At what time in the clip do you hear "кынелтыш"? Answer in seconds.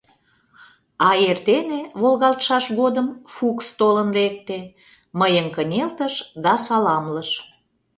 5.55-6.13